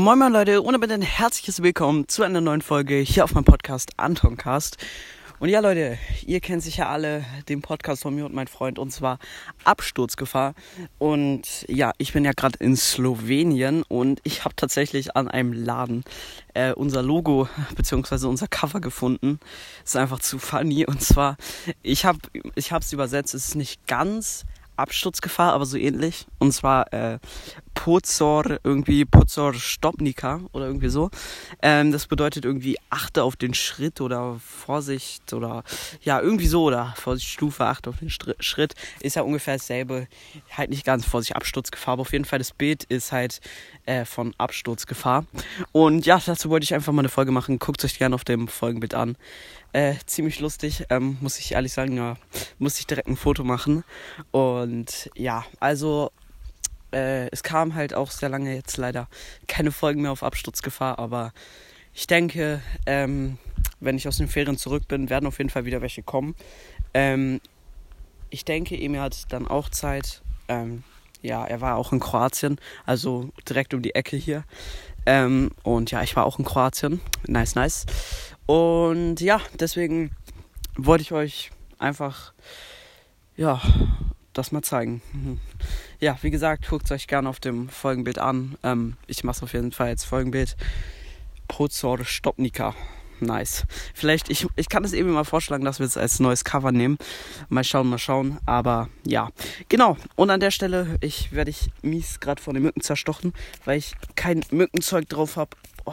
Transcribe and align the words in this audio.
Moin 0.00 0.18
moin 0.18 0.32
Leute 0.32 0.62
und 0.62 0.72
damit 0.72 0.90
ein 0.92 1.02
herzliches 1.02 1.62
Willkommen 1.62 2.08
zu 2.08 2.22
einer 2.22 2.40
neuen 2.40 2.62
Folge 2.62 2.94
hier 2.94 3.22
auf 3.22 3.34
meinem 3.34 3.44
Podcast 3.44 3.90
Antoncast. 3.98 4.78
Und 5.40 5.50
ja 5.50 5.60
Leute, 5.60 5.98
ihr 6.24 6.40
kennt 6.40 6.62
sicher 6.62 6.88
alle 6.88 7.22
den 7.50 7.60
Podcast 7.60 8.00
von 8.00 8.14
mir 8.14 8.24
und 8.24 8.32
mein 8.32 8.46
Freund 8.46 8.78
und 8.78 8.92
zwar 8.92 9.18
Absturzgefahr. 9.64 10.54
Und 10.96 11.66
ja, 11.68 11.92
ich 11.98 12.14
bin 12.14 12.24
ja 12.24 12.32
gerade 12.32 12.56
in 12.60 12.76
Slowenien 12.76 13.82
und 13.88 14.20
ich 14.24 14.46
habe 14.46 14.56
tatsächlich 14.56 15.16
an 15.16 15.28
einem 15.28 15.52
Laden 15.52 16.02
äh, 16.54 16.72
unser 16.72 17.02
Logo 17.02 17.50
bzw. 17.76 18.26
unser 18.26 18.48
Cover 18.48 18.80
gefunden. 18.80 19.38
ist 19.84 19.96
einfach 19.96 20.20
zu 20.20 20.38
funny 20.38 20.86
und 20.86 21.02
zwar, 21.02 21.36
ich 21.82 22.06
habe 22.06 22.18
es 22.54 22.92
übersetzt, 22.94 23.34
es 23.34 23.48
ist 23.48 23.54
nicht 23.54 23.86
ganz 23.86 24.46
Absturzgefahr, 24.80 25.52
aber 25.52 25.66
so 25.66 25.76
ähnlich. 25.76 26.26
Und 26.38 26.52
zwar 26.52 26.92
äh, 26.92 27.18
Pozor, 27.82 28.58
irgendwie 28.62 29.06
Pozor 29.06 29.54
Stopnika 29.54 30.40
oder 30.52 30.66
irgendwie 30.66 30.90
so. 30.90 31.08
Ähm, 31.62 31.92
das 31.92 32.08
bedeutet 32.08 32.44
irgendwie 32.44 32.76
achte 32.90 33.22
auf 33.22 33.36
den 33.36 33.54
Schritt 33.54 34.02
oder 34.02 34.38
Vorsicht 34.44 35.32
oder 35.32 35.64
ja, 36.02 36.20
irgendwie 36.20 36.46
so 36.46 36.64
oder 36.64 36.92
Vorsichtsstufe, 36.98 37.64
achte 37.64 37.88
auf 37.88 37.96
den 38.00 38.10
Schritt. 38.10 38.74
Ist 39.00 39.16
ja 39.16 39.22
ungefähr 39.22 39.54
dasselbe. 39.54 40.08
Halt 40.50 40.68
nicht 40.68 40.84
ganz 40.84 41.06
Vorsicht, 41.06 41.34
Absturzgefahr, 41.34 41.94
aber 41.94 42.02
auf 42.02 42.12
jeden 42.12 42.26
Fall 42.26 42.38
das 42.38 42.52
Bild 42.52 42.84
ist 42.84 43.12
halt 43.12 43.40
äh, 43.86 44.04
von 44.04 44.34
Absturzgefahr. 44.36 45.24
Und 45.72 46.04
ja, 46.04 46.20
dazu 46.22 46.50
wollte 46.50 46.64
ich 46.64 46.74
einfach 46.74 46.92
mal 46.92 47.00
eine 47.00 47.08
Folge 47.08 47.32
machen. 47.32 47.58
Guckt 47.58 47.82
euch 47.82 47.96
gerne 47.96 48.14
auf 48.14 48.24
dem 48.24 48.46
Folgenbild 48.46 48.92
an. 48.92 49.16
Äh, 49.72 49.94
ziemlich 50.04 50.40
lustig, 50.40 50.84
ähm, 50.90 51.16
muss 51.20 51.38
ich 51.38 51.52
ehrlich 51.52 51.72
sagen, 51.72 51.96
ja, 51.96 52.16
muss 52.58 52.78
ich 52.78 52.86
direkt 52.86 53.08
ein 53.08 53.16
Foto 53.16 53.42
machen. 53.42 53.84
Und 54.32 55.08
ja, 55.14 55.46
also 55.60 56.10
äh, 56.92 57.28
es 57.30 57.42
kam 57.42 57.74
halt 57.74 57.94
auch 57.94 58.10
sehr 58.10 58.28
lange 58.28 58.54
jetzt 58.54 58.76
leider 58.76 59.08
keine 59.46 59.72
Folgen 59.72 60.02
mehr 60.02 60.12
auf 60.12 60.22
Absturzgefahr, 60.22 60.98
aber 60.98 61.32
ich 61.92 62.06
denke, 62.06 62.62
ähm, 62.86 63.38
wenn 63.80 63.96
ich 63.96 64.06
aus 64.06 64.18
den 64.18 64.28
Ferien 64.28 64.56
zurück 64.56 64.88
bin, 64.88 65.10
werden 65.10 65.26
auf 65.26 65.38
jeden 65.38 65.50
Fall 65.50 65.64
wieder 65.64 65.82
welche 65.82 66.02
kommen. 66.02 66.34
Ähm, 66.94 67.40
ich 68.30 68.44
denke, 68.44 68.76
Emil 68.80 69.00
hat 69.00 69.32
dann 69.32 69.48
auch 69.48 69.68
Zeit. 69.68 70.22
Ähm, 70.48 70.84
ja, 71.22 71.44
er 71.44 71.60
war 71.60 71.76
auch 71.76 71.92
in 71.92 72.00
Kroatien, 72.00 72.58
also 72.86 73.30
direkt 73.48 73.74
um 73.74 73.82
die 73.82 73.94
Ecke 73.94 74.16
hier. 74.16 74.44
Ähm, 75.04 75.50
und 75.62 75.90
ja, 75.90 76.02
ich 76.02 76.16
war 76.16 76.24
auch 76.24 76.38
in 76.38 76.44
Kroatien. 76.44 77.00
Nice, 77.26 77.54
nice. 77.54 77.86
Und 78.46 79.20
ja, 79.20 79.40
deswegen 79.58 80.12
wollte 80.76 81.02
ich 81.02 81.12
euch 81.12 81.50
einfach, 81.78 82.32
ja, 83.36 83.60
das 84.32 84.52
mal 84.52 84.62
zeigen. 84.62 85.02
Ja, 85.98 86.16
wie 86.22 86.30
gesagt, 86.30 86.68
guckt 86.68 86.86
es 86.86 86.92
euch 86.92 87.06
gerne 87.08 87.28
auf 87.28 87.40
dem 87.40 87.68
Folgenbild 87.68 88.18
an. 88.18 88.56
Ähm, 88.62 88.96
ich 89.06 89.22
mache 89.22 89.36
es 89.36 89.42
auf 89.42 89.52
jeden 89.52 89.72
Fall 89.72 89.88
als 89.88 90.04
Folgenbild. 90.04 90.56
Pozor 91.46 92.04
Stopnika. 92.04 92.74
Nice. 93.20 93.66
Vielleicht, 93.92 94.30
ich, 94.30 94.46
ich 94.56 94.68
kann 94.68 94.82
es 94.82 94.94
eben 94.94 95.10
mal 95.10 95.24
vorschlagen, 95.24 95.64
dass 95.64 95.78
wir 95.78 95.86
es 95.86 95.96
als 95.96 96.20
neues 96.20 96.44
Cover 96.44 96.72
nehmen. 96.72 96.96
Mal 97.50 97.64
schauen, 97.64 97.88
mal 97.88 97.98
schauen. 97.98 98.38
Aber 98.46 98.88
ja, 99.04 99.28
genau. 99.68 99.96
Und 100.16 100.30
an 100.30 100.40
der 100.40 100.50
Stelle, 100.50 100.96
ich 101.00 101.32
werde 101.32 101.50
ich 101.50 101.70
mies 101.82 102.20
gerade 102.20 102.40
von 102.40 102.54
den 102.54 102.62
Mücken 102.62 102.80
zerstochen, 102.80 103.34
weil 103.64 103.78
ich 103.78 103.92
kein 104.16 104.42
Mückenzeug 104.50 105.08
drauf 105.08 105.36
habe. 105.36 105.56
Oh, 105.84 105.92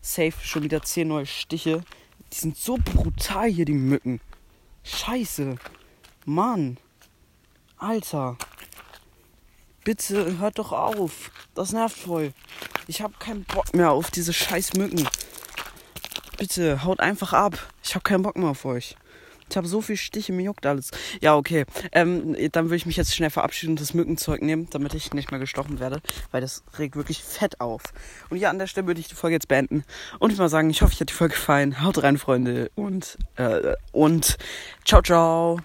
safe 0.00 0.34
schon 0.42 0.64
wieder 0.64 0.82
10 0.82 1.06
neue 1.06 1.26
Stiche. 1.26 1.82
Die 2.32 2.38
sind 2.38 2.56
so 2.56 2.76
brutal 2.76 3.48
hier, 3.48 3.64
die 3.64 3.72
Mücken. 3.72 4.20
Scheiße. 4.82 5.56
Mann. 6.24 6.78
Alter. 7.78 8.36
Bitte 9.84 10.38
hört 10.38 10.58
doch 10.58 10.72
auf. 10.72 11.30
Das 11.54 11.72
nervt 11.72 11.96
voll. 11.96 12.32
Ich 12.86 13.00
habe 13.02 13.14
keinen 13.18 13.44
Bock 13.44 13.74
mehr 13.74 13.90
auf 13.90 14.10
diese 14.10 14.32
scheiß 14.32 14.74
Mücken. 14.74 15.08
Bitte, 16.38 16.84
haut 16.84 17.00
einfach 17.00 17.32
ab. 17.32 17.58
Ich 17.82 17.94
habe 17.94 18.02
keinen 18.02 18.22
Bock 18.22 18.36
mehr 18.36 18.50
auf 18.50 18.64
euch. 18.64 18.96
Ich 19.50 19.56
habe 19.56 19.66
so 19.66 19.80
viel 19.80 19.96
Stiche, 19.96 20.32
mir 20.32 20.42
juckt 20.42 20.66
alles. 20.66 20.90
Ja, 21.20 21.36
okay. 21.36 21.64
Ähm, 21.92 22.36
dann 22.52 22.66
würde 22.66 22.76
ich 22.76 22.86
mich 22.86 22.96
jetzt 22.96 23.14
schnell 23.14 23.30
verabschieden 23.30 23.72
und 23.72 23.80
das 23.80 23.94
Mückenzeug 23.94 24.42
nehmen, 24.42 24.68
damit 24.70 24.94
ich 24.94 25.14
nicht 25.14 25.30
mehr 25.30 25.40
gestochen 25.40 25.80
werde, 25.80 26.02
weil 26.30 26.40
das 26.40 26.64
regt 26.78 26.96
wirklich 26.96 27.22
fett 27.22 27.60
auf. 27.60 27.82
Und 28.28 28.36
ja, 28.36 28.50
an 28.50 28.58
der 28.58 28.66
Stelle 28.66 28.86
würde 28.86 29.00
ich 29.00 29.08
die 29.08 29.14
Folge 29.14 29.36
jetzt 29.36 29.48
beenden 29.48 29.84
und 30.18 30.32
ich 30.32 30.38
mal 30.38 30.50
sagen, 30.50 30.68
ich 30.68 30.82
hoffe, 30.82 30.92
euch 30.92 31.00
hat 31.00 31.08
die 31.08 31.14
Folge 31.14 31.34
gefallen. 31.34 31.82
Haut 31.82 32.02
rein, 32.02 32.18
Freunde 32.18 32.70
und 32.74 33.16
äh, 33.36 33.74
und 33.92 34.36
ciao, 34.84 35.00
ciao. 35.00 35.56